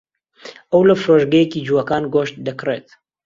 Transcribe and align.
ئەو 0.71 0.81
لە 0.89 0.95
فرۆشگەیەکی 1.01 1.65
جووەکان 1.67 2.03
گۆشت 2.13 2.35
دەکڕێت. 2.47 2.87